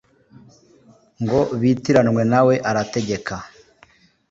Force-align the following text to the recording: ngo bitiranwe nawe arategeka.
ngo 1.23 1.39
bitiranwe 1.59 2.21
nawe 2.31 2.53
arategeka. 2.69 3.35